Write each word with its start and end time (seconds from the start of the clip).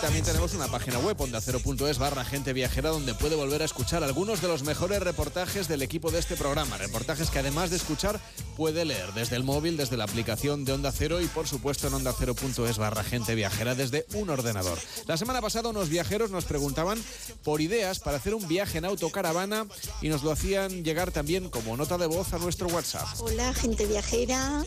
también 0.00 0.24
tenemos 0.24 0.54
una 0.54 0.68
página 0.68 0.98
web, 0.98 1.16
onda0.es 1.18 1.98
barra 1.98 2.24
gente 2.24 2.52
viajera, 2.52 2.90
donde 2.90 3.14
puede 3.14 3.36
volver 3.36 3.60
a 3.60 3.66
escuchar 3.66 4.02
algunos 4.02 4.40
de 4.40 4.48
los 4.48 4.62
mejores 4.62 5.00
reportajes 5.00 5.68
del 5.68 5.82
equipo 5.82 6.10
de 6.10 6.18
este 6.18 6.36
programa. 6.36 6.78
Reportajes 6.78 7.30
que 7.30 7.38
además 7.38 7.70
de 7.70 7.76
escuchar 7.76 8.18
puede 8.56 8.84
leer 8.84 9.12
desde 9.12 9.36
el 9.36 9.44
móvil, 9.44 9.76
desde 9.76 9.96
la 9.96 10.04
aplicación 10.04 10.64
de 10.64 10.72
Onda 10.72 10.92
Cero 10.92 11.20
y 11.20 11.26
por 11.26 11.46
supuesto 11.46 11.88
en 11.88 11.94
onda0.es 11.94 12.78
barra 12.78 13.04
gente 13.04 13.34
viajera 13.34 13.74
desde 13.74 14.06
un 14.14 14.30
ordenador. 14.30 14.78
La 15.06 15.16
semana 15.16 15.42
pasada 15.42 15.68
unos 15.68 15.88
viajeros 15.88 16.30
nos 16.30 16.44
preguntaban 16.44 16.98
por 17.44 17.60
ideas 17.60 17.98
para 17.98 18.16
hacer 18.16 18.34
un 18.34 18.46
viaje 18.48 18.78
en 18.78 18.86
autocaravana 18.86 19.66
y 20.00 20.08
nos 20.08 20.22
lo 20.22 20.30
hacían 20.30 20.82
llegar 20.82 21.10
también 21.10 21.50
como 21.50 21.76
nota 21.76 21.98
de 21.98 22.06
voz 22.06 22.32
a 22.32 22.38
nuestro 22.38 22.68
WhatsApp. 22.68 23.06
Hola 23.20 23.52
gente 23.54 23.86
viajera, 23.86 24.64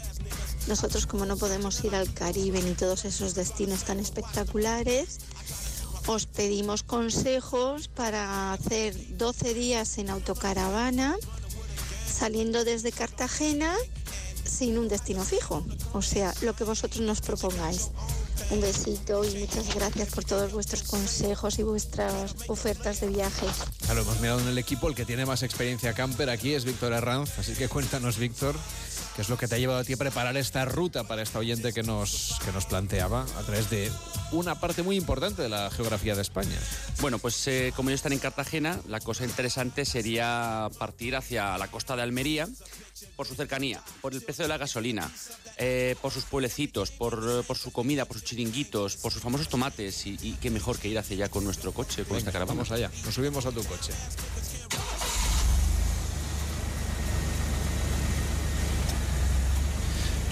nosotros 0.68 1.08
como 1.08 1.26
no 1.26 1.38
podemos 1.38 1.84
ir 1.84 1.96
al 1.96 2.14
Caribe 2.14 2.62
ni 2.62 2.72
todos 2.74 3.06
esos 3.06 3.36
destinos 3.36 3.84
tan 3.84 4.00
espectaculares, 4.00 5.20
os 6.08 6.26
pedimos 6.26 6.84
consejos 6.84 7.88
para 7.88 8.54
hacer 8.54 8.96
12 9.18 9.54
días 9.54 9.98
en 9.98 10.10
autocaravana 10.10 11.16
saliendo 12.14 12.64
desde 12.64 12.92
Cartagena 12.92 13.74
sin 14.46 14.78
un 14.78 14.88
destino 14.88 15.24
fijo, 15.24 15.66
o 15.94 16.02
sea, 16.02 16.34
lo 16.42 16.54
que 16.54 16.64
vosotros 16.64 17.02
nos 17.02 17.22
propongáis. 17.22 17.90
Un 18.50 18.62
besito 18.62 19.24
y 19.24 19.38
muchas 19.38 19.74
gracias 19.74 20.10
por 20.10 20.26
todos 20.26 20.52
vuestros 20.52 20.84
consejos 20.84 21.60
y 21.60 21.64
vuestras 21.64 22.36
ofertas 22.48 23.00
de 23.00 23.08
viaje. 23.08 23.48
Claro, 23.86 24.02
hemos 24.02 24.20
mirado 24.20 24.42
en 24.42 24.48
el 24.48 24.58
equipo, 24.58 24.90
el 24.90 24.96
que 24.96 25.06
tiene 25.06 25.26
más 25.26 25.44
experiencia 25.44 25.94
camper 25.94 26.30
aquí 26.30 26.54
es 26.54 26.66
Víctor 26.66 26.94
Herranz, 26.94 27.40
así 27.40 27.54
que 27.54 27.70
cuéntanos, 27.70 28.18
Víctor, 28.18 28.56
qué 29.16 29.22
es 29.22 29.30
lo 29.30 29.38
que 29.38 29.48
te 29.48 29.56
ha 29.56 29.58
llevado 29.58 29.80
a 29.80 29.84
ti 29.84 29.94
a 29.94 29.98
preparar 29.98 30.36
esta 30.38 30.66
ruta 30.66 31.04
para 31.04 31.22
esta 31.22 31.40
oyente 31.40 31.74
que 31.74 31.84
nos, 31.84 32.40
que 32.44 32.52
nos 32.52 32.66
planteaba 32.66 33.24
a 33.38 33.42
través 33.44 33.70
de 33.70 33.92
una 34.32 34.60
parte 34.60 34.82
muy 34.82 34.96
importante 34.96 35.42
de 35.42 35.50
la 35.50 35.70
geografía 35.70 36.16
de 36.16 36.22
España. 36.22 36.58
Bueno, 37.00 37.20
pues 37.20 37.48
eh, 37.48 37.74
como 37.76 37.90
ellos 37.90 38.00
están 38.00 38.14
en 38.14 38.20
Cartagena, 38.20 38.80
la 38.88 39.00
cosa 39.00 39.26
interesante 39.26 39.86
sería 39.86 40.70
partir 40.80 41.16
hacia 41.16 41.58
la 41.58 41.68
costa 41.68 41.96
de 41.96 42.02
Almería 42.02 42.48
por 43.16 43.28
su 43.28 43.36
cercanía, 43.36 43.82
por 44.02 44.14
el 44.14 44.22
precio 44.22 44.44
de 44.44 44.50
la 44.50 44.58
gasolina, 44.58 45.12
eh, 45.58 45.96
por 46.02 46.12
sus 46.12 46.24
pueblecitos, 46.26 46.92
por, 46.92 47.44
por, 47.46 47.58
su 47.58 47.72
comida, 47.72 48.06
por 48.06 48.18
sus 48.18 48.26
chiringuitos, 48.26 48.98
por 48.98 49.12
sus 49.12 49.22
famosos 49.22 49.50
tomates 49.50 50.06
y, 50.06 50.18
y 50.22 50.38
qué 50.42 50.50
mejor 50.50 50.80
que 50.80 50.88
ir 50.88 50.98
hacia 50.98 51.16
allá 51.16 51.30
con 51.30 51.44
nuestro 51.44 51.72
coche, 51.72 52.04
con 52.04 52.18
Venga, 52.18 52.20
esta 52.20 52.32
caravana. 52.32 52.58
Vamos 52.58 52.72
allá, 52.72 52.90
nos 53.06 53.14
subimos 53.14 53.46
a 53.46 53.52
tu 53.52 53.64
coche. 53.64 53.94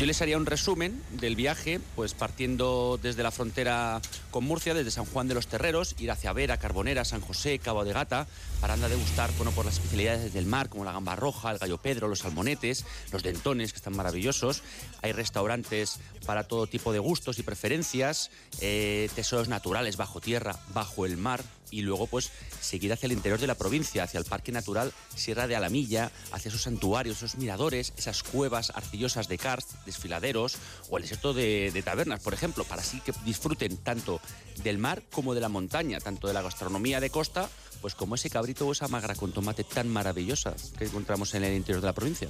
Yo 0.01 0.07
les 0.07 0.19
haría 0.19 0.35
un 0.35 0.47
resumen 0.47 0.99
del 1.11 1.35
viaje, 1.35 1.79
pues 1.95 2.15
partiendo 2.15 2.99
desde 2.99 3.21
la 3.21 3.29
frontera 3.29 4.01
con 4.31 4.43
Murcia, 4.43 4.73
desde 4.73 4.89
San 4.89 5.05
Juan 5.05 5.27
de 5.27 5.35
los 5.35 5.45
Terreros, 5.45 5.93
ir 5.99 6.09
hacia 6.09 6.33
Vera, 6.33 6.57
Carbonera, 6.57 7.05
San 7.05 7.21
José, 7.21 7.59
Cabo 7.59 7.85
de 7.85 7.93
Gata, 7.93 8.25
para 8.61 8.75
andar 8.75 8.91
a 8.91 8.93
degustar 8.93 9.31
bueno, 9.37 9.51
por 9.51 9.65
las 9.65 9.73
especialidades 9.73 10.33
del 10.33 10.45
mar, 10.45 10.69
como 10.69 10.85
la 10.85 10.93
gamba 10.93 11.15
roja, 11.15 11.51
el 11.51 11.57
gallo 11.57 11.79
pedro, 11.79 12.07
los 12.07 12.19
salmonetes, 12.19 12.85
los 13.11 13.23
dentones, 13.23 13.73
que 13.73 13.77
están 13.77 13.95
maravillosos. 13.95 14.61
Hay 15.01 15.11
restaurantes 15.11 15.99
para 16.27 16.47
todo 16.47 16.67
tipo 16.67 16.93
de 16.93 16.99
gustos 16.99 17.39
y 17.39 17.43
preferencias, 17.43 18.29
eh, 18.61 19.09
tesoros 19.15 19.49
naturales 19.49 19.97
bajo 19.97 20.21
tierra, 20.21 20.59
bajo 20.73 21.07
el 21.07 21.17
mar, 21.17 21.43
y 21.71 21.81
luego 21.81 22.05
pues 22.05 22.31
seguir 22.59 22.93
hacia 22.93 23.07
el 23.07 23.13
interior 23.13 23.39
de 23.39 23.47
la 23.47 23.55
provincia, 23.55 24.03
hacia 24.03 24.19
el 24.19 24.25
Parque 24.25 24.51
Natural 24.51 24.93
Sierra 25.15 25.47
de 25.47 25.55
Alamilla, 25.55 26.11
hacia 26.31 26.49
esos 26.49 26.63
santuarios, 26.63 27.17
esos 27.17 27.37
miradores, 27.37 27.93
esas 27.97 28.21
cuevas 28.21 28.71
arcillosas 28.75 29.27
de 29.27 29.37
karst, 29.37 29.71
desfiladeros 29.85 30.57
o 30.89 30.97
el 30.97 31.03
desierto 31.03 31.33
de, 31.33 31.71
de 31.73 31.81
tabernas, 31.81 32.19
por 32.19 32.33
ejemplo, 32.33 32.65
para 32.65 32.81
así 32.81 32.99
que 32.99 33.13
disfruten 33.25 33.77
tanto 33.77 34.19
del 34.63 34.77
mar 34.77 35.01
como 35.11 35.33
de 35.33 35.41
la 35.41 35.49
montaña, 35.49 35.99
tanto 35.99 36.27
de 36.27 36.33
la 36.33 36.41
gastronomía 36.41 36.99
de 36.99 37.09
costa, 37.09 37.49
pues 37.81 37.95
como 37.95 38.15
ese 38.15 38.29
cabrito 38.29 38.67
o 38.67 38.71
esa 38.71 38.87
magra 38.87 39.15
con 39.15 39.31
tomate 39.31 39.63
tan 39.63 39.89
maravillosa 39.89 40.55
que 40.77 40.85
encontramos 40.85 41.33
en 41.33 41.43
el 41.43 41.55
interior 41.55 41.81
de 41.81 41.87
la 41.87 41.93
provincia. 41.93 42.29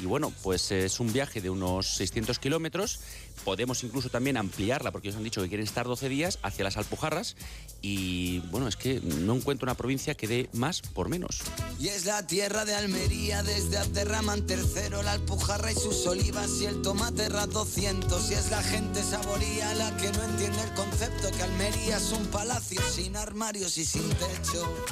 Y 0.00 0.06
bueno, 0.06 0.32
pues 0.42 0.70
es 0.72 0.98
un 0.98 1.12
viaje 1.12 1.40
de 1.40 1.50
unos 1.50 1.86
600 1.96 2.38
kilómetros. 2.38 3.00
Podemos 3.44 3.84
incluso 3.84 4.08
también 4.08 4.36
ampliarla, 4.36 4.90
porque 4.92 5.08
ellos 5.08 5.18
han 5.18 5.24
dicho 5.24 5.42
que 5.42 5.48
quieren 5.48 5.66
estar 5.66 5.86
12 5.86 6.08
días 6.08 6.38
hacia 6.42 6.64
las 6.64 6.76
Alpujarras. 6.76 7.36
Y 7.82 8.40
bueno, 8.50 8.68
es 8.68 8.76
que 8.76 9.00
no 9.00 9.34
encuentro 9.34 9.66
una 9.66 9.74
provincia 9.74 10.14
que 10.14 10.26
dé 10.26 10.48
más 10.52 10.80
por 10.80 11.08
menos. 11.08 11.40
Y 11.78 11.88
es 11.88 12.04
la 12.04 12.26
tierra 12.26 12.64
de 12.64 12.74
Almería, 12.74 13.42
desde 13.42 13.78
Aterraman 13.78 14.46
tercero, 14.46 15.02
la 15.02 15.12
Alpujarra 15.12 15.72
y 15.72 15.74
sus 15.74 16.06
olivas 16.06 16.50
y 16.60 16.66
el 16.66 16.82
tomate 16.82 17.28
ras 17.28 17.50
200. 17.50 18.30
Y 18.30 18.34
es 18.34 18.50
la 18.50 18.62
gente 18.62 19.02
saboría 19.02 19.74
la 19.74 19.96
que 19.96 20.10
no 20.12 20.24
entiende 20.24 20.62
el 20.62 20.74
concepto 20.74 21.30
que 21.30 21.42
Almería 21.42 21.96
es 21.98 22.12
un 22.12 22.26
palacio 22.26 22.80
sin 22.94 23.16
armarios 23.16 23.76
y 23.78 23.84
sin 23.84 24.08
techo. 24.10 24.86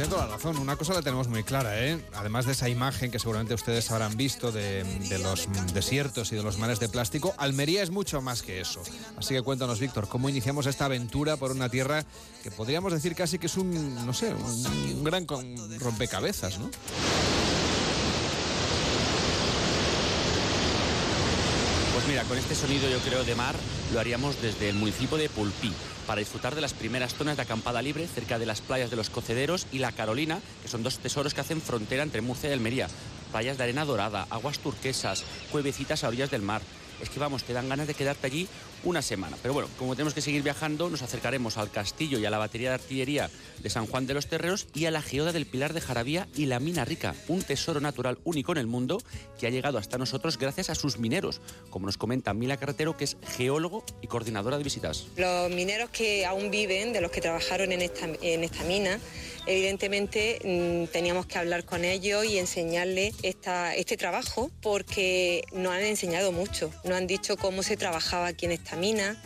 Cierto, 0.00 0.16
la 0.16 0.28
razón, 0.28 0.56
una 0.56 0.76
cosa 0.76 0.94
la 0.94 1.02
tenemos 1.02 1.28
muy 1.28 1.44
clara, 1.44 1.78
¿eh? 1.78 2.02
Además 2.14 2.46
de 2.46 2.52
esa 2.52 2.70
imagen 2.70 3.10
que 3.10 3.18
seguramente 3.18 3.52
ustedes 3.52 3.90
habrán 3.90 4.16
visto 4.16 4.50
de, 4.50 4.82
los 5.22 5.46
desiertos 5.74 6.32
y 6.32 6.36
de 6.36 6.42
los 6.42 6.56
mares 6.56 6.80
de 6.80 6.88
plástico, 6.88 7.34
Almería 7.36 7.82
es 7.82 7.90
mucho 7.90 8.22
más 8.22 8.40
que 8.40 8.62
eso. 8.62 8.82
Así 9.18 9.34
que 9.34 9.42
cuéntanos, 9.42 9.78
Víctor, 9.78 10.08
¿cómo 10.08 10.30
iniciamos 10.30 10.64
esta 10.64 10.86
aventura 10.86 11.36
por 11.36 11.50
una 11.50 11.68
tierra 11.68 12.02
que 12.42 12.50
podríamos 12.50 12.94
decir 12.94 13.14
casi 13.14 13.38
que 13.38 13.44
es 13.44 13.58
un, 13.58 14.06
no 14.06 14.14
sé, 14.14 14.32
un, 14.32 14.96
un 14.96 15.04
gran 15.04 15.26
rompecabezas, 15.78 16.58
¿no? 16.58 16.70
Pues 21.92 22.08
mira, 22.08 22.22
con 22.24 22.38
este 22.38 22.54
sonido 22.54 22.88
yo 22.88 23.00
creo 23.00 23.22
de 23.22 23.34
mar 23.34 23.54
lo 23.92 24.00
haríamos 24.00 24.40
desde 24.40 24.70
el 24.70 24.76
municipio 24.76 25.18
de 25.18 25.28
Pulpí 25.28 25.74
para 26.06 26.20
disfrutar 26.20 26.54
de 26.54 26.60
las 26.60 26.74
primeras 26.74 27.14
zonas 27.14 27.36
de 27.36 27.42
acampada 27.42 27.82
libre 27.82 28.06
cerca 28.06 28.38
de 28.38 28.46
las 28.46 28.60
playas 28.60 28.90
de 28.90 28.96
los 28.96 29.10
Cocederos 29.10 29.66
y 29.72 29.78
la 29.78 29.92
Carolina, 29.92 30.40
que 30.62 30.68
son 30.68 30.82
dos 30.82 30.98
tesoros 30.98 31.34
que 31.34 31.40
hacen 31.40 31.60
frontera 31.60 32.02
entre 32.02 32.20
Murcia 32.20 32.50
y 32.50 32.52
Almería. 32.52 32.88
Playas 33.30 33.58
de 33.58 33.64
arena 33.64 33.84
dorada, 33.84 34.26
aguas 34.30 34.58
turquesas, 34.58 35.24
cuevecitas 35.50 36.04
a 36.04 36.08
orillas 36.08 36.30
del 36.30 36.42
mar. 36.42 36.62
Es 37.00 37.08
que 37.10 37.20
vamos, 37.20 37.44
te 37.44 37.52
dan 37.52 37.68
ganas 37.68 37.86
de 37.86 37.94
quedarte 37.94 38.26
allí 38.26 38.48
una 38.84 39.02
semana. 39.02 39.36
Pero 39.42 39.54
bueno, 39.54 39.68
como 39.78 39.94
tenemos 39.94 40.14
que 40.14 40.20
seguir 40.20 40.42
viajando, 40.42 40.90
nos 40.90 41.02
acercaremos 41.02 41.56
al 41.56 41.70
castillo 41.70 42.18
y 42.18 42.26
a 42.26 42.30
la 42.30 42.38
batería 42.38 42.70
de 42.70 42.74
artillería 42.76 43.30
de 43.62 43.70
San 43.70 43.86
Juan 43.86 44.06
de 44.06 44.14
los 44.14 44.26
Terreros 44.26 44.66
y 44.74 44.86
a 44.86 44.90
la 44.90 45.02
geoda 45.02 45.32
del 45.32 45.46
Pilar 45.46 45.72
de 45.72 45.80
Jarabía 45.80 46.28
y 46.34 46.46
la 46.46 46.60
Mina 46.60 46.84
Rica, 46.84 47.14
un 47.28 47.42
tesoro 47.42 47.80
natural 47.80 48.18
único 48.24 48.52
en 48.52 48.58
el 48.58 48.66
mundo 48.66 48.98
que 49.38 49.46
ha 49.46 49.50
llegado 49.50 49.78
hasta 49.78 49.98
nosotros 49.98 50.38
gracias 50.38 50.70
a 50.70 50.74
sus 50.74 50.98
mineros, 50.98 51.40
como 51.70 51.86
nos 51.86 51.96
comenta 51.96 52.34
Mila 52.34 52.56
Carretero, 52.56 52.96
que 52.96 53.04
es 53.04 53.16
geólogo 53.36 53.84
y 54.02 54.06
coordinadora 54.06 54.58
de 54.58 54.64
visitas. 54.64 55.06
Los 55.16 55.50
mineros 55.50 55.90
que 55.90 56.26
aún 56.26 56.50
viven, 56.50 56.92
de 56.92 57.00
los 57.00 57.10
que 57.10 57.20
trabajaron 57.20 57.72
en 57.72 57.82
esta, 57.82 58.64
mina, 58.64 58.98
evidentemente 59.46 60.38
mm, 60.44 60.92
teníamos 60.92 61.26
que 61.26 61.38
hablar 61.38 61.64
con 61.64 61.84
ellos 61.84 62.24
y 62.24 62.38
enseñarles 62.38 63.14
este 63.22 63.96
trabajo 63.96 64.50
porque 64.62 65.44
nos 65.52 65.72
han 65.72 65.82
enseñado 65.82 66.32
mucho. 66.32 66.70
Nos 66.84 66.96
han 66.96 67.06
dicho 67.06 67.36
cómo 67.36 67.62
se 67.62 67.76
trabajaba 67.76 68.28
aquí 68.28 68.46
en 68.46 68.52
esta 68.52 68.69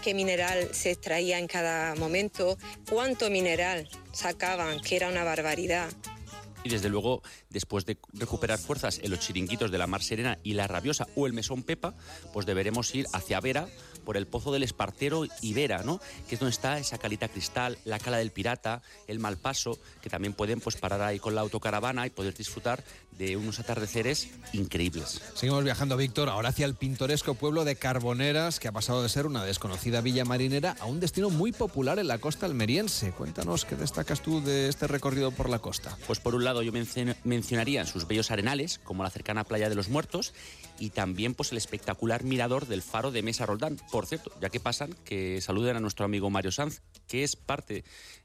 qué 0.03 0.15
mineral 0.15 0.69
se 0.73 0.91
extraía 0.91 1.39
en 1.39 1.47
cada 1.47 1.95
momento, 1.95 2.57
cuánto 2.89 3.31
mineral 3.31 3.89
sacaban, 4.13 4.81
que 4.81 4.97
era 4.97 5.09
una 5.09 5.25
barbaridad. 5.25 5.89
Y 6.65 6.71
desde 6.71 6.89
luego, 6.89 7.23
después 7.51 7.87
de 7.87 7.99
recuperar 8.15 8.59
fuerzas 8.59 8.99
en 9.03 9.11
los 9.11 9.21
chiringuitos 9.21 9.71
de 9.71 9.79
la 9.79 9.87
Mar 9.87 10.03
Serena 10.03 10.39
y 10.43 10.55
la 10.55 10.67
Rabiosa 10.67 11.07
o 11.15 11.27
el 11.27 11.35
Mesón 11.35 11.63
Pepa, 11.63 11.95
pues 12.33 12.47
deberemos 12.47 12.93
ir 12.95 13.07
hacia 13.13 13.41
Vera 13.41 13.69
por 14.05 14.17
el 14.17 14.27
Pozo 14.27 14.53
del 14.53 14.63
Espartero 14.63 15.25
y 15.41 15.55
Vera, 15.55 15.83
¿no? 15.83 16.01
Que 16.29 16.35
es 16.35 16.41
donde 16.41 16.53
está 16.53 16.79
esa 16.79 16.99
calita 16.99 17.29
cristal, 17.29 17.79
la 17.85 17.99
cala 17.99 18.19
del 18.19 18.33
pirata, 18.33 18.83
el 19.07 19.19
Malpaso, 19.19 19.79
que 20.01 20.11
también 20.11 20.35
pueden 20.35 20.61
pues 20.61 20.77
parar 20.77 21.03
ahí 21.03 21.19
con 21.19 21.35
la 21.35 21.43
autocaravana 21.43 22.07
y 22.07 22.11
poder 22.11 22.35
disfrutar 22.35 22.83
de 23.13 23.37
unos 23.37 23.61
atardeceres 23.61 24.31
increíbles. 24.53 25.23
Seguimos 25.35 25.65
viajando, 25.65 25.97
Víctor, 25.97 26.29
ahora 26.29 26.49
hacia 26.49 26.67
el 26.67 26.75
pintoresco 26.75 27.35
pueblo 27.35 27.65
de 27.65 27.77
Carboneras, 27.77 28.59
que 28.59 28.69
ha 28.69 28.73
pasado 28.73 29.03
de 29.03 29.09
ser 29.09 29.27
una 29.27 29.45
desconocida 29.45 30.01
villa 30.01 30.25
marinera 30.25 30.77
a 30.81 30.87
un 30.87 31.01
destino 31.01 31.31
muy 31.31 31.53
popular 31.53 31.99
en 31.99 32.09
la 32.09 32.19
costa 32.19 32.47
almeriense. 32.47 33.13
Cuéntanos 33.13 33.65
qué 33.65 33.77
destacas 33.77 34.21
tú 34.21 34.43
de 34.43 34.69
este 34.69 34.87
recorrido 34.87 35.31
por 35.31 35.49
la 35.49 35.61
costa. 35.61 35.97
Pues 36.07 36.19
por 36.19 36.35
un 36.35 36.45
lado 36.45 36.54
yo 36.63 36.73
mencio- 36.73 37.15
mencionaría 37.25 37.87
sus 37.87 38.07
bellos 38.07 38.31
arenales, 38.31 38.79
como 38.83 39.03
la 39.03 39.11
cercana 39.11 39.45
playa 39.45 39.69
de 39.69 39.75
los 39.75 39.89
Muertos, 39.89 40.33
y 40.79 40.91
también 40.91 41.35
pues 41.35 41.53
el 41.53 41.59
espectacular 41.59 42.25
mirador 42.25 42.67
del 42.67 42.83
faro 42.83 43.11
de 43.11 43.23
Mesa 43.23 43.47
Roldán. 43.47 43.79
Por 43.91 44.07
cierto, 44.07 44.33
ya 44.41 44.51
que 44.51 44.61
pasan, 44.61 44.95
que 45.05 45.41
saluden 45.41 45.77
a 45.77 45.81
nuestro 45.81 46.05
amigo 46.05 46.31
Mario 46.31 46.53
Sanz, 46.53 46.81
que 47.07 47.25
es 47.25 47.37
parte 47.37 47.85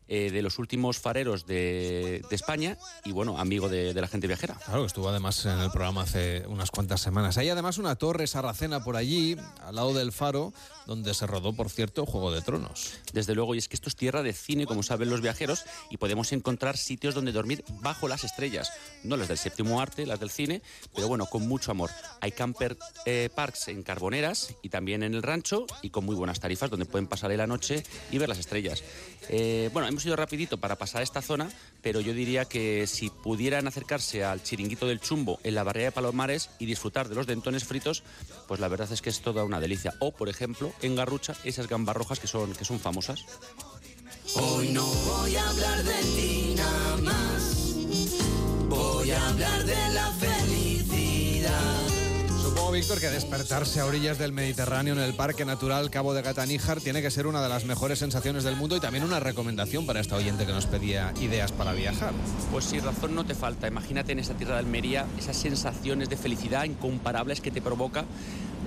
eh, 0.10 0.30
de 0.30 0.42
los 0.42 0.60
últimos 0.60 1.00
fareros 1.00 1.46
de, 1.46 2.22
de 2.30 2.36
España 2.36 2.78
y 3.06 3.14
bueno, 3.14 3.40
amigo 3.40 3.70
de, 3.70 3.94
de 3.94 4.02
la 4.02 4.08
gente 4.08 4.28
viajera. 4.28 4.56
Claro, 4.66 4.86
estuvo 4.86 5.10
además 5.10 5.46
en 5.46 5.58
el 5.60 5.72
programa 5.72 6.02
hace 6.02 6.46
unas 6.48 6.70
cuantas 6.70 7.02
semanas. 7.02 7.38
Hay 7.38 7.50
además 7.50 7.78
una 7.78 7.96
torre 7.96 8.28
sarracena 8.28 8.84
por 8.84 8.96
allí, 8.96 9.38
al 9.64 9.76
lado 9.76 9.94
del 9.94 10.12
faro, 10.12 10.54
donde 10.86 11.14
se 11.14 11.26
rodó, 11.26 11.54
por 11.54 11.70
cierto, 11.70 12.06
Juego 12.06 12.32
de 12.32 12.42
Tronos. 12.42 12.92
Desde 13.14 13.34
luego, 13.34 13.56
y 13.56 13.58
es 13.58 13.68
que 13.68 13.76
esto 13.76 13.90
es 13.90 13.96
tierra 13.96 14.24
de 14.24 14.34
cine, 14.34 14.66
como 14.66 14.84
saben 14.84 15.10
los 15.10 15.22
viajeros, 15.22 15.64
y 15.90 15.98
podemos 15.98 16.32
encontrar 16.32 16.78
sitios 16.78 17.16
donde 17.16 17.32
dormir 17.32 17.64
bajo 17.82 18.08
las 18.08 18.20
las 18.20 18.26
estrellas, 18.26 18.74
no 19.06 19.16
las 19.16 19.30
del 19.30 19.38
séptimo 19.38 19.80
arte, 19.80 20.06
las 20.06 20.20
del 20.20 20.30
cine, 20.30 20.62
pero 20.94 21.08
bueno, 21.08 21.26
con 21.28 21.48
mucho 21.48 21.72
amor. 21.72 21.90
Hay 22.20 22.34
camper 22.34 22.78
eh, 23.06 23.30
parks 23.34 23.70
en 23.70 23.82
Carboneras 23.82 24.54
y 24.62 24.68
también 24.68 25.04
en 25.04 25.14
el 25.14 25.24
rancho 25.24 25.66
y 25.82 25.90
con 25.90 26.04
muy 26.04 26.16
buenas 26.16 26.42
tarifas 26.42 26.70
donde 26.70 26.86
pueden 26.86 27.08
pasar 27.08 27.32
ahí 27.32 27.38
la 27.38 27.48
noche 27.48 27.84
y 28.12 28.18
ver 28.18 28.28
las 28.28 28.40
estrellas. 28.40 28.84
Eh, 29.30 29.70
bueno, 29.72 29.88
hemos 30.00 30.06
ido 30.06 30.16
rapidito 30.16 30.58
para 30.58 30.78
pasar 30.78 31.02
esta 31.02 31.22
zona, 31.22 31.50
pero 31.82 32.00
yo 32.00 32.14
diría 32.14 32.46
que 32.46 32.88
si 32.88 33.10
pudieran 33.10 33.68
acercarse 33.68 34.24
al 34.24 34.42
chiringuito 34.42 34.88
del 34.88 35.02
Chumbo 35.02 35.42
en 35.44 35.56
la 35.56 35.64
barrera 35.64 35.88
de 35.88 35.92
Palomares 35.92 36.52
y 36.58 36.66
disfrutar 36.66 37.10
de 37.10 37.16
los 37.16 37.28
dentones 37.28 37.66
fritos, 37.66 38.04
pues 38.48 38.62
la 38.62 38.70
verdad 38.70 38.90
es 38.94 39.02
que 39.02 39.10
es 39.10 39.20
toda 39.20 39.44
una 39.44 39.60
delicia. 39.60 39.94
O, 40.00 40.14
por 40.14 40.30
ejemplo, 40.30 40.72
en 40.82 40.96
Garrucha, 40.96 41.36
esas 41.44 41.68
gambas 41.68 41.98
rojas 41.98 42.18
que 42.18 42.28
son, 42.28 42.54
que 42.54 42.64
son 42.64 42.80
famosas. 42.80 43.26
Hoy 44.36 44.70
no 44.70 44.86
voy 44.86 45.36
a 45.36 45.50
hablar 45.50 45.84
de 45.84 46.02
ti 46.16 46.54
nada 46.56 46.98
más. 47.02 47.76
Voy 48.70 49.12
a 49.12 49.28
hablar 49.28 49.59
Víctor, 52.80 53.02
que 53.02 53.10
despertarse 53.10 53.82
a 53.82 53.86
orillas 53.86 54.18
del 54.18 54.32
Mediterráneo 54.32 54.94
en 54.94 55.02
el 55.02 55.14
Parque 55.14 55.44
Natural 55.44 55.90
Cabo 55.90 56.14
de 56.14 56.22
Gata 56.22 56.46
Níjar 56.46 56.80
tiene 56.80 57.02
que 57.02 57.12
ser 57.12 57.28
una 57.28 57.42
de 57.42 57.50
las 57.50 57.66
mejores 57.66 58.00
sensaciones 58.00 58.46
del 58.46 58.56
mundo 58.56 58.78
y 58.78 58.80
también 58.80 59.04
una 59.04 59.20
recomendación 59.20 59.86
para 59.86 60.00
esta 60.00 60.16
oyente 60.16 60.46
que 60.46 60.54
nos 60.54 60.66
pedía 60.66 61.14
ideas 61.20 61.52
para 61.52 61.74
viajar. 61.74 62.14
Pues 62.54 62.64
sí, 62.64 62.80
razón 62.80 63.16
no 63.16 63.26
te 63.26 63.36
falta. 63.36 63.68
Imagínate 63.68 64.14
en 64.14 64.20
esa 64.20 64.34
tierra 64.36 64.54
de 64.54 64.60
Almería 64.60 65.06
esas 65.18 65.36
sensaciones 65.36 66.08
de 66.08 66.16
felicidad 66.16 66.64
incomparables 66.64 67.42
que 67.42 67.52
te 67.52 67.62
provoca 67.62 68.06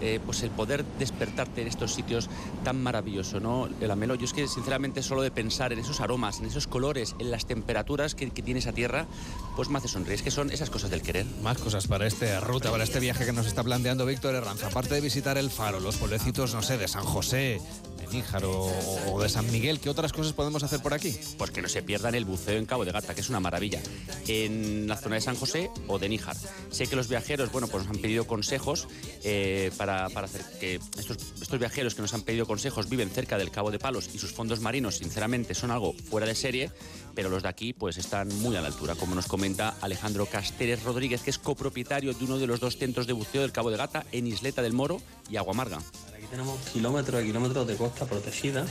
eh, 0.01 0.21
pues 0.25 0.43
el 0.43 0.51
poder 0.51 0.85
despertarte 0.99 1.63
en 1.63 1.69
estos 1.69 1.95
sitios 1.95 2.29
tan 2.65 2.83
maravillosos, 2.83 3.43
¿no? 3.43 3.69
El 3.81 3.91
amelo, 3.91 4.15
yo 4.15 4.25
es 4.25 4.33
que 4.33 4.49
sinceramente 4.49 5.03
solo 5.03 5.23
de 5.23 5.31
pensar 5.31 5.73
en 5.73 5.79
esos 5.79 6.01
aromas, 6.01 6.41
en 6.41 6.47
esos 6.47 6.67
colores, 6.67 7.15
en 7.19 7.31
las 7.31 7.47
temperaturas 7.47 8.15
que, 8.15 8.33
tiene 8.33 8.59
esa 8.59 8.73
tierra, 8.73 9.07
pues 9.55 9.69
me 9.69 9.79
hace 9.79 9.89
sonreír. 9.89 10.17
Es 10.17 10.23
que 10.23 10.31
son 10.31 10.51
esas 10.51 10.71
cosas 10.71 10.91
del 10.91 11.03
querer. 11.03 11.27
Más 11.43 11.59
cosas 11.59 11.87
para 11.87 12.07
esta 12.07 12.41
ruta, 12.41 12.71
para 12.71 12.83
este 12.83 12.99
viaje 12.99 13.25
que 13.25 13.33
nos 13.33 13.47
está 13.47 13.63
planteando 13.63 14.07
Víctor 14.07 14.35
Herranza. 14.35 14.69
Aparte 14.69 14.95
de 14.95 15.01
visitar 15.01 15.39
el 15.39 15.51
faro, 15.51 15.79
los 15.79 15.97
pueblecitos, 15.97 16.55
no 16.55 16.63
sé, 16.63 16.79
de 16.79 16.89
San 16.89 17.05
José, 17.05 17.61
Níjar 18.11 18.45
o, 18.45 19.21
de 19.23 19.29
San 19.29 19.51
Miguel, 19.51 19.81
¿qué 19.81 19.91
otras 19.91 20.13
cosas 20.13 20.33
podemos 20.33 20.63
hacer 20.63 20.81
por 20.81 20.95
aquí? 20.95 21.15
Pues 21.39 21.51
que 21.51 21.63
no 21.63 21.69
se 21.69 21.83
pierdan 21.83 22.15
el 22.15 22.25
buceo 22.25 22.59
en 22.59 22.67
Cabo 22.67 22.85
de 22.85 22.93
Gata, 22.93 23.15
que 23.15 23.21
es 23.21 23.29
una 23.29 23.41
maravilla, 23.41 23.81
en 24.27 24.87
la 24.89 24.97
zona 24.97 25.17
de 25.17 25.21
San 25.21 25.37
José 25.37 25.71
o 25.89 25.99
de 25.99 26.09
Níjar. 26.09 26.37
Sé 26.71 26.87
que 26.87 26.97
los 26.97 27.09
viajeros, 27.09 27.53
bueno, 27.53 27.69
pues 27.69 27.85
nos 27.85 27.95
han 27.95 28.03
pedido 28.03 28.27
consejos 28.27 28.89
eh, 29.25 29.71
para, 29.77 30.09
para 30.11 30.27
hacer 30.27 30.43
que 30.61 30.81
estos, 30.99 31.19
estos 31.41 31.59
viajeros 31.59 31.95
que 31.95 32.03
nos 32.03 32.15
han 32.15 32.23
pedido 32.23 32.47
consejos 32.47 32.89
viven 32.89 33.11
cerca 33.11 33.39
del 33.39 33.51
Cabo 33.51 33.71
de 33.71 33.79
Palos 33.79 34.11
y 34.13 34.19
sus 34.19 34.33
fondos 34.33 34.61
marinos, 34.61 34.97
sinceramente, 34.97 35.55
son 35.55 35.71
algo 35.71 35.93
fuera 35.93 36.27
de 36.27 36.35
serie, 36.35 36.71
pero 37.15 37.29
los 37.29 37.43
de 37.43 37.49
aquí, 37.49 37.73
pues 37.73 37.99
están 37.99 38.29
muy 38.41 38.57
a 38.57 38.61
la 38.61 38.69
altura, 38.69 38.95
como 38.95 39.15
nos 39.15 39.27
comenta 39.27 39.77
Alejandro 39.81 40.27
Casteres 40.27 40.83
Rodríguez, 40.83 41.23
que 41.23 41.31
es 41.31 41.39
copropietario 41.39 42.15
de 42.15 42.25
uno 42.25 42.39
de 42.39 42.47
los 42.47 42.61
dos 42.61 42.77
centros 42.77 43.07
de 43.07 43.13
buceo 43.13 43.43
del 43.43 43.53
Cabo 43.53 43.71
de 43.71 43.77
Gata, 43.77 44.05
en 44.13 44.27
Isleta 44.27 44.63
del 44.63 44.73
Moro 44.73 45.01
y 45.31 45.37
Aguamarga. 45.37 45.79
Aquí 46.23 46.31
tenemos 46.31 46.61
kilómetros 46.73 47.21
y 47.21 47.27
kilómetros 47.27 47.67
de 47.67 47.75
costa 47.75 48.07
protegida, 48.07 48.65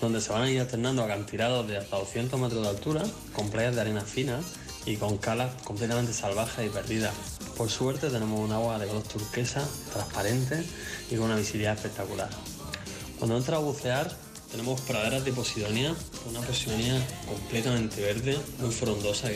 donde 0.00 0.20
se 0.20 0.32
van 0.32 0.42
a 0.42 0.50
ir 0.50 0.60
alternando 0.60 1.02
acantilados 1.02 1.66
de 1.66 1.76
hasta 1.76 1.96
200 1.96 2.38
metros 2.38 2.62
de 2.62 2.68
altura, 2.68 3.02
con 3.32 3.50
playas 3.50 3.74
de 3.74 3.80
arena 3.80 4.02
fina 4.02 4.38
y 4.86 4.94
con 4.94 5.18
calas 5.18 5.60
completamente 5.62 6.12
salvajes 6.12 6.68
y 6.68 6.68
perdidas. 6.68 7.14
Por 7.56 7.68
suerte 7.68 8.10
tenemos 8.10 8.38
un 8.38 8.52
agua 8.52 8.78
de 8.78 8.86
color 8.86 9.02
turquesa, 9.02 9.68
transparente 9.92 10.64
y 11.10 11.16
con 11.16 11.24
una 11.24 11.34
visibilidad 11.34 11.74
espectacular. 11.74 12.30
Cuando 13.18 13.36
entra 13.36 13.56
a 13.56 13.58
bucear 13.58 14.16
tenemos 14.50 14.80
praderas 14.80 15.24
de 15.24 15.32
posidonia, 15.32 15.94
una 16.26 16.40
posidonia 16.40 17.06
completamente 17.26 18.00
verde, 18.00 18.38
muy 18.58 18.70
frondosa, 18.70 19.28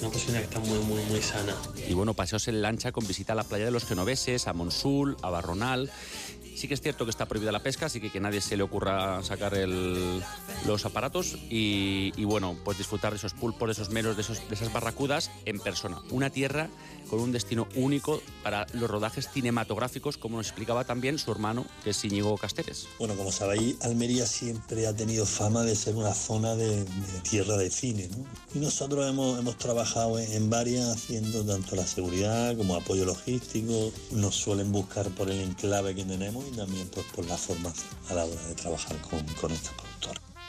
una 0.00 0.10
posidonia 0.10 0.40
que 0.40 0.46
está 0.46 0.58
muy, 0.58 0.78
muy, 0.80 1.02
muy 1.04 1.22
sana. 1.22 1.54
Y 1.88 1.94
bueno, 1.94 2.14
paseos 2.14 2.48
en 2.48 2.62
lancha 2.62 2.90
con 2.90 3.06
visita 3.06 3.32
a 3.34 3.36
la 3.36 3.44
playa 3.44 3.66
de 3.66 3.70
los 3.70 3.84
Genoveses, 3.84 4.48
a 4.48 4.52
Monsul, 4.52 5.16
a 5.22 5.30
Barronal. 5.30 5.90
Sí 6.56 6.68
que 6.68 6.74
es 6.74 6.80
cierto 6.80 7.04
que 7.04 7.10
está 7.10 7.26
prohibida 7.26 7.52
la 7.52 7.60
pesca, 7.62 7.86
así 7.86 8.00
que 8.00 8.10
que 8.10 8.18
nadie 8.18 8.40
se 8.40 8.56
le 8.56 8.62
ocurra 8.62 9.22
sacar 9.22 9.52
el- 9.54 10.22
los 10.66 10.86
aparatos 10.86 11.36
y, 11.50 12.12
y, 12.16 12.24
bueno, 12.24 12.56
pues 12.64 12.78
disfrutar 12.78 13.12
de 13.12 13.18
esos 13.18 13.34
pulpos, 13.34 13.68
de 13.68 13.72
esos 13.72 13.90
meros, 13.90 14.16
de, 14.16 14.22
esos- 14.22 14.48
de 14.48 14.54
esas 14.54 14.72
barracudas 14.72 15.30
en 15.44 15.60
persona. 15.60 15.98
Una 16.10 16.30
tierra 16.30 16.68
con 17.08 17.20
un 17.20 17.32
destino 17.32 17.66
único 17.74 18.22
para 18.42 18.66
los 18.72 18.90
rodajes 18.90 19.28
cinematográficos, 19.32 20.16
como 20.16 20.36
nos 20.36 20.46
explicaba 20.46 20.84
también 20.84 21.18
su 21.18 21.30
hermano, 21.32 21.64
que 21.82 21.90
es 21.90 22.04
Íñigo 22.04 22.36
Casteres. 22.36 22.88
Bueno, 22.98 23.14
como 23.14 23.32
sabéis, 23.32 23.76
Almería 23.82 24.26
siempre 24.26 24.86
ha 24.86 24.94
tenido 24.94 25.26
fama 25.26 25.62
de 25.62 25.74
ser 25.76 25.94
una 25.94 26.14
zona 26.14 26.54
de, 26.54 26.84
tierra 27.28 27.56
de 27.56 27.70
cine. 27.70 28.08
Y 28.54 28.58
nosotros 28.58 29.08
hemos, 29.08 29.38
hemos 29.38 29.56
trabajado 29.58 30.18
en, 30.18 30.50
varias 30.50 30.88
haciendo 30.88 31.44
tanto 31.44 31.76
la 31.76 31.86
seguridad 31.86 32.56
como 32.56 32.76
apoyo 32.76 33.04
logístico. 33.04 33.92
Nos 34.12 34.34
suelen 34.34 34.72
buscar 34.72 35.08
por 35.10 35.30
el 35.30 35.40
enclave 35.40 35.94
que 35.94 36.04
tenemos 36.04 36.44
y 36.52 36.56
también 36.56 36.88
pues, 36.88 37.06
por 37.14 37.26
la 37.26 37.36
formación 37.36 37.86
a 38.08 38.14
la 38.14 38.24
hora 38.24 38.42
de 38.42 38.54
trabajar 38.54 39.00
con, 39.02 39.24
con 39.40 39.52
estas 39.52 39.72
productoras. 39.72 39.95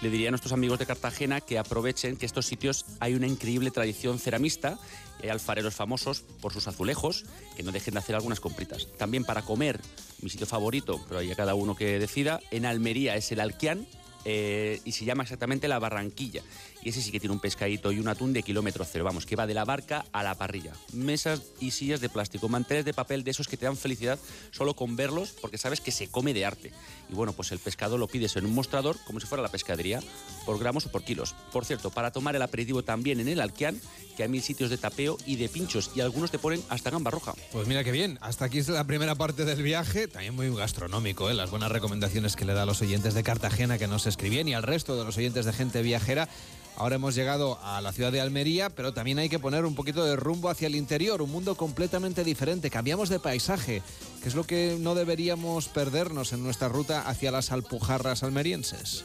Le 0.01 0.09
diría 0.11 0.27
a 0.27 0.31
nuestros 0.31 0.53
amigos 0.53 0.77
de 0.77 0.85
Cartagena 0.85 1.41
que 1.41 1.57
aprovechen 1.57 2.17
que 2.17 2.25
estos 2.25 2.45
sitios 2.45 2.85
hay 2.99 3.15
una 3.15 3.27
increíble 3.27 3.71
tradición 3.71 4.19
ceramista 4.19 4.77
hay 5.21 5.29
alfareros 5.29 5.75
famosos 5.75 6.21
por 6.41 6.53
sus 6.53 6.67
azulejos 6.67 7.25
que 7.55 7.63
no 7.63 7.71
dejen 7.71 7.95
de 7.95 7.99
hacer 7.99 8.15
algunas 8.15 8.39
compritas. 8.39 8.87
También 8.97 9.23
para 9.23 9.41
comer, 9.41 9.79
mi 10.21 10.29
sitio 10.29 10.45
favorito, 10.45 11.03
pero 11.07 11.19
ahí 11.19 11.31
a 11.31 11.35
cada 11.35 11.55
uno 11.55 11.75
que 11.75 11.99
decida, 11.99 12.39
en 12.51 12.65
Almería 12.65 13.15
es 13.15 13.31
el 13.31 13.39
Alquián 13.39 13.87
eh, 14.25 14.81
y 14.85 14.91
se 14.91 15.05
llama 15.05 15.23
exactamente 15.23 15.67
la 15.67 15.79
Barranquilla. 15.79 16.43
Y 16.87 16.91
ese 16.91 17.01
sí 17.01 17.11
que 17.11 17.19
tiene 17.19 17.33
un 17.33 17.41
pescadito 17.41 17.91
y 17.91 17.99
un 17.99 18.07
atún 18.07 18.31
de 18.31 18.43
kilómetro 18.43 18.85
cero, 18.89 19.03
vamos, 19.03 19.25
que 19.25 19.35
va 19.35 19.45
de 19.45 19.53
la 19.53 19.65
barca 19.65 20.05
a 20.13 20.23
la 20.23 20.35
parrilla. 20.35 20.71
Mesas 20.93 21.41
y 21.59 21.71
sillas 21.71 21.99
de 21.99 22.07
plástico, 22.07 22.47
manteles 22.47 22.85
de 22.85 22.93
papel 22.93 23.25
de 23.25 23.31
esos 23.31 23.49
que 23.49 23.57
te 23.57 23.65
dan 23.65 23.75
felicidad 23.75 24.17
solo 24.51 24.73
con 24.73 24.95
verlos 24.95 25.35
porque 25.41 25.57
sabes 25.57 25.81
que 25.81 25.91
se 25.91 26.07
come 26.07 26.33
de 26.33 26.45
arte. 26.45 26.71
Y 27.09 27.13
bueno, 27.13 27.33
pues 27.33 27.51
el 27.51 27.59
pescado 27.59 27.97
lo 27.97 28.07
pides 28.07 28.37
en 28.37 28.45
un 28.45 28.55
mostrador 28.55 28.95
como 29.05 29.19
si 29.19 29.27
fuera 29.27 29.41
la 29.43 29.49
pescadería, 29.49 29.99
por 30.45 30.59
gramos 30.59 30.85
o 30.85 30.89
por 30.89 31.03
kilos. 31.03 31.35
Por 31.51 31.65
cierto, 31.65 31.89
para 31.89 32.11
tomar 32.11 32.37
el 32.37 32.41
aperitivo 32.41 32.81
también 32.85 33.19
en 33.19 33.27
el 33.27 33.41
Alquián, 33.41 33.81
que 34.15 34.23
hay 34.23 34.29
mil 34.29 34.41
sitios 34.41 34.69
de 34.69 34.77
tapeo 34.77 35.17
y 35.25 35.35
de 35.35 35.49
pinchos, 35.49 35.91
y 35.93 35.99
algunos 35.99 36.31
te 36.31 36.39
ponen 36.39 36.63
hasta 36.69 36.89
gamba 36.89 37.11
roja. 37.11 37.33
Pues 37.51 37.67
mira 37.67 37.83
qué 37.83 37.91
bien, 37.91 38.17
hasta 38.21 38.45
aquí 38.45 38.59
es 38.59 38.69
la 38.69 38.85
primera 38.85 39.15
parte 39.15 39.43
del 39.43 39.61
viaje, 39.61 40.07
también 40.07 40.35
muy 40.35 40.49
gastronómico, 40.55 41.29
¿eh? 41.29 41.33
las 41.33 41.51
buenas 41.51 41.69
recomendaciones 41.69 42.37
que 42.37 42.45
le 42.45 42.53
da 42.53 42.63
a 42.63 42.65
los 42.65 42.81
oyentes 42.81 43.13
de 43.13 43.23
Cartagena 43.23 43.77
que 43.77 43.87
nos 43.87 44.07
escribían 44.07 44.47
y 44.47 44.53
al 44.53 44.63
resto 44.63 44.97
de 44.97 45.03
los 45.03 45.17
oyentes 45.17 45.45
de 45.45 45.51
gente 45.51 45.81
viajera. 45.81 46.29
Ahora 46.79 46.97
hemos 46.97 47.15
llegado 47.15 47.57
a 47.63 47.81
la 47.81 47.91
ciudad 47.91 48.11
de 48.11 48.21
Almería, 48.21 48.69
pero 48.69 48.93
también 48.93 49.17
hay 49.17 49.29
que 49.29 49.39
poner 49.39 49.65
un 49.65 49.73
poquito 49.73 50.05
de 50.05 50.15
rumbo 50.15 50.47
hacia 50.47 50.67
el 50.67 50.75
interior, 50.75 51.23
un 51.23 51.31
mundo 51.31 51.55
completamente 51.55 52.23
diferente. 52.23 52.69
Cambiamos 52.69 53.09
de 53.09 53.19
paisaje, 53.19 53.81
que 54.21 54.29
es 54.29 54.35
lo 54.35 54.43
que 54.43 54.77
no 54.79 54.93
deberíamos 54.93 55.69
perdernos 55.69 56.33
en 56.33 56.43
nuestra 56.43 56.69
ruta 56.69 57.01
hacia 57.09 57.31
las 57.31 57.51
Alpujarras 57.51 58.21
almerienses. 58.21 59.03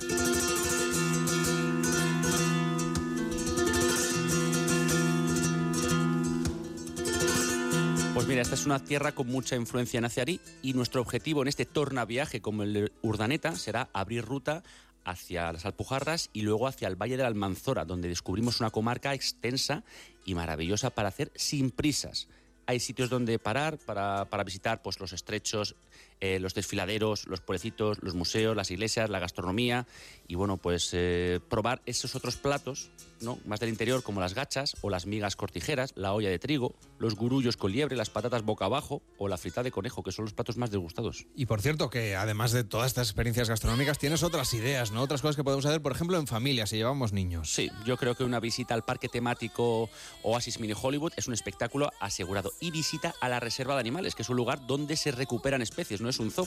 Pues 8.12 8.26
mira, 8.26 8.42
esta 8.42 8.54
es 8.54 8.66
una 8.66 8.84
tierra 8.84 9.12
con 9.12 9.28
mucha 9.28 9.56
influencia 9.56 9.98
nazarí 10.02 10.42
y 10.60 10.74
nuestro 10.74 11.00
objetivo 11.00 11.40
en 11.40 11.48
este 11.48 11.64
tornaviaje 11.64 12.42
como 12.42 12.64
el 12.64 12.74
de 12.74 12.92
Urdaneta 13.00 13.56
será 13.56 13.88
abrir 13.94 14.26
ruta 14.26 14.62
hacia 15.04 15.52
las 15.52 15.66
Alpujarras 15.66 16.30
y 16.32 16.42
luego 16.42 16.66
hacia 16.66 16.88
el 16.88 17.00
Valle 17.00 17.16
de 17.16 17.22
la 17.22 17.28
Almanzora, 17.28 17.84
donde 17.84 18.08
descubrimos 18.08 18.60
una 18.60 18.70
comarca 18.70 19.14
extensa 19.14 19.84
y 20.24 20.34
maravillosa 20.34 20.90
para 20.90 21.08
hacer 21.08 21.32
sin 21.34 21.70
prisas. 21.70 22.28
Hay 22.72 22.80
sitios 22.80 23.10
donde 23.10 23.38
parar 23.38 23.76
para, 23.76 24.24
para 24.30 24.44
visitar 24.44 24.80
pues, 24.80 24.98
los 24.98 25.12
estrechos, 25.12 25.76
eh, 26.22 26.38
los 26.38 26.54
desfiladeros, 26.54 27.26
los 27.26 27.40
pueblecitos, 27.40 27.98
los 28.00 28.14
museos, 28.14 28.54
las 28.54 28.70
iglesias, 28.70 29.10
la 29.10 29.18
gastronomía 29.18 29.88
y 30.28 30.36
bueno, 30.36 30.56
pues 30.56 30.90
eh, 30.92 31.40
probar 31.50 31.82
esos 31.84 32.14
otros 32.14 32.36
platos, 32.36 32.90
¿no? 33.20 33.40
Más 33.44 33.58
del 33.58 33.70
interior 33.70 34.04
como 34.04 34.20
las 34.20 34.32
gachas 34.32 34.76
o 34.82 34.88
las 34.88 35.04
migas 35.04 35.34
cortijeras, 35.34 35.92
la 35.96 36.12
olla 36.12 36.30
de 36.30 36.38
trigo, 36.38 36.76
los 36.98 37.16
gurullos 37.16 37.56
con 37.56 37.72
liebre, 37.72 37.96
las 37.96 38.08
patatas 38.08 38.44
boca 38.44 38.66
abajo 38.66 39.02
o 39.18 39.26
la 39.26 39.36
frita 39.36 39.64
de 39.64 39.72
conejo, 39.72 40.04
que 40.04 40.12
son 40.12 40.24
los 40.24 40.32
platos 40.32 40.56
más 40.56 40.70
degustados. 40.70 41.26
Y 41.34 41.46
por 41.46 41.60
cierto, 41.60 41.90
que 41.90 42.14
además 42.14 42.52
de 42.52 42.62
todas 42.62 42.86
estas 42.86 43.08
experiencias 43.08 43.48
gastronómicas, 43.48 43.98
tienes 43.98 44.22
otras 44.22 44.54
ideas, 44.54 44.92
¿no? 44.92 45.02
Otras 45.02 45.22
cosas 45.22 45.34
que 45.34 45.42
podemos 45.42 45.66
hacer, 45.66 45.82
por 45.82 45.90
ejemplo, 45.90 46.16
en 46.18 46.28
familia, 46.28 46.66
si 46.66 46.76
llevamos 46.76 47.12
niños. 47.12 47.52
Sí, 47.52 47.68
yo 47.84 47.96
creo 47.96 48.14
que 48.14 48.22
una 48.22 48.38
visita 48.38 48.74
al 48.74 48.84
parque 48.84 49.08
temático 49.08 49.90
Oasis 50.22 50.60
Mini 50.60 50.74
Hollywood 50.80 51.12
es 51.16 51.26
un 51.26 51.34
espectáculo 51.34 51.90
asegurado. 51.98 52.52
Y 52.62 52.70
visita 52.70 53.12
a 53.20 53.28
la 53.28 53.40
reserva 53.40 53.74
de 53.74 53.80
animales, 53.80 54.14
que 54.14 54.22
es 54.22 54.28
un 54.28 54.36
lugar 54.36 54.68
donde 54.68 54.94
se 54.94 55.10
recuperan 55.10 55.62
especies, 55.62 56.00
no 56.00 56.08
es 56.08 56.20
un 56.20 56.30
zoo. 56.30 56.46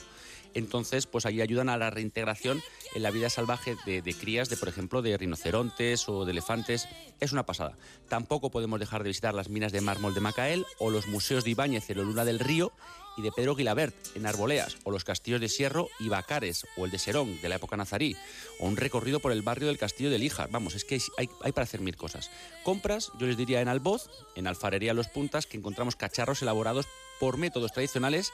Entonces, 0.54 1.08
pues 1.08 1.26
ahí 1.26 1.42
ayudan 1.42 1.68
a 1.68 1.76
la 1.76 1.90
reintegración 1.90 2.62
en 2.96 3.04
la 3.04 3.12
vida 3.12 3.30
salvaje 3.30 3.76
de, 3.86 4.02
de 4.02 4.14
crías 4.14 4.48
de, 4.48 4.56
por 4.56 4.70
ejemplo, 4.70 5.02
de 5.02 5.18
rinocerontes 5.18 6.08
o 6.08 6.24
de 6.24 6.32
elefantes. 6.32 6.88
Es 7.20 7.34
una 7.34 7.46
pasada. 7.46 7.74
Tampoco 8.08 8.50
podemos 8.50 8.80
dejar 8.80 9.04
de 9.04 9.10
visitar 9.10 9.34
las 9.34 9.50
minas 9.50 9.74
de 9.74 9.82
mármol 9.82 10.14
de 10.14 10.22
Macael 10.22 10.66
o 10.80 10.90
los 10.90 11.08
museos 11.08 11.44
de 11.44 11.50
Ibáñez 11.50 11.90
en 11.90 11.98
la 11.98 12.04
Luna 12.06 12.24
del 12.24 12.40
Río 12.40 12.72
y 13.18 13.22
de 13.22 13.32
Pedro 13.32 13.56
Guilabert 13.56 13.96
en 14.16 14.26
Arboleas, 14.26 14.78
o 14.84 14.92
los 14.92 15.04
castillos 15.04 15.42
de 15.42 15.50
Sierro 15.50 15.90
y 16.00 16.10
Bacares, 16.10 16.66
o 16.78 16.86
el 16.86 16.92
de 16.92 17.00
Serón 17.00 17.42
de 17.42 17.50
la 17.50 17.56
época 17.56 17.78
nazarí, 17.78 18.16
o 18.60 18.68
un 18.68 18.78
recorrido 18.78 19.20
por 19.20 19.32
el 19.32 19.42
barrio 19.42 19.68
del 19.68 19.78
castillo 19.78 20.10
de 20.10 20.20
Líjar. 20.20 20.50
Vamos, 20.52 20.76
es 20.76 20.86
que 20.86 21.00
hay, 21.18 21.30
hay 21.42 21.52
para 21.52 21.64
hacer 21.64 21.82
mil 21.82 21.96
cosas. 21.96 22.30
Compras, 22.64 23.12
yo 23.20 23.28
les 23.28 23.38
diría 23.38 23.62
en 23.62 23.68
Alboz, 23.68 24.10
en 24.36 24.48
Alfarería 24.48 24.94
Los 24.94 25.08
Puntas, 25.08 25.46
que 25.46 25.58
encontramos 25.58 25.96
cacharros 25.96 26.42
elaborados 26.42 26.88
por 27.20 27.38
métodos 27.38 27.72
tradicionales 27.72 28.32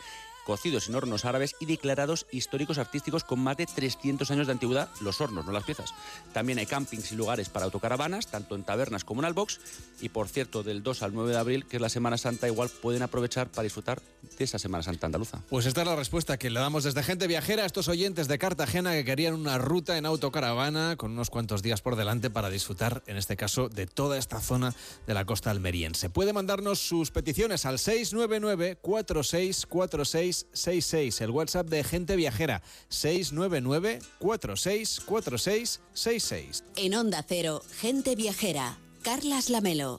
cocidos 0.51 0.89
en 0.89 0.95
hornos 0.95 1.23
árabes 1.23 1.55
y 1.61 1.65
declarados 1.65 2.27
históricos 2.29 2.77
artísticos 2.77 3.23
con 3.23 3.39
más 3.39 3.55
de 3.55 3.67
300 3.67 4.29
años 4.31 4.47
de 4.47 4.51
antigüedad, 4.51 4.89
los 4.99 5.21
hornos, 5.21 5.45
no 5.45 5.53
las 5.53 5.63
piezas. 5.63 5.93
También 6.33 6.59
hay 6.59 6.65
campings 6.65 7.13
y 7.13 7.15
lugares 7.15 7.47
para 7.47 7.63
autocaravanas, 7.63 8.27
tanto 8.27 8.55
en 8.55 8.65
tabernas 8.65 9.05
como 9.05 9.21
en 9.21 9.27
Albox. 9.27 9.61
Y 10.01 10.09
por 10.09 10.27
cierto, 10.27 10.61
del 10.61 10.83
2 10.83 11.03
al 11.03 11.13
9 11.13 11.31
de 11.31 11.37
abril, 11.37 11.65
que 11.65 11.77
es 11.77 11.81
la 11.81 11.87
Semana 11.87 12.17
Santa, 12.17 12.47
igual 12.47 12.67
pueden 12.67 13.01
aprovechar 13.01 13.49
para 13.49 13.63
disfrutar 13.63 14.01
de 14.37 14.43
esa 14.43 14.59
Semana 14.59 14.83
Santa 14.83 15.05
andaluza. 15.05 15.41
Pues 15.49 15.65
esta 15.65 15.83
es 15.83 15.87
la 15.87 15.95
respuesta 15.95 16.37
que 16.37 16.49
le 16.49 16.59
damos 16.59 16.83
desde 16.83 17.01
Gente 17.01 17.27
Viajera 17.27 17.63
a 17.63 17.65
estos 17.65 17.87
oyentes 17.87 18.27
de 18.27 18.37
Cartagena 18.37 18.91
que 18.91 19.05
querían 19.05 19.35
una 19.35 19.57
ruta 19.57 19.97
en 19.97 20.05
autocaravana 20.05 20.97
con 20.97 21.11
unos 21.11 21.29
cuantos 21.29 21.61
días 21.61 21.81
por 21.81 21.95
delante 21.95 22.29
para 22.29 22.49
disfrutar, 22.49 23.03
en 23.07 23.15
este 23.15 23.37
caso, 23.37 23.69
de 23.69 23.87
toda 23.87 24.17
esta 24.17 24.41
zona 24.41 24.75
de 25.07 25.13
la 25.13 25.23
costa 25.23 25.49
almeriense. 25.49 26.09
Puede 26.09 26.33
mandarnos 26.33 26.79
sus 26.79 27.09
peticiones 27.11 27.65
al 27.65 27.79
699 27.79 28.79
4646 28.81 30.40
66, 30.53 31.21
el 31.21 31.31
WhatsApp 31.31 31.67
de 31.67 31.83
Gente 31.83 32.15
Viajera, 32.15 32.61
699 32.89 33.99
464666. 34.19 36.63
En 36.75 36.93
Onda 36.95 37.25
Cero, 37.27 37.63
Gente 37.79 38.15
Viajera, 38.15 38.77
Carlas 39.03 39.49
Lamelo. 39.49 39.89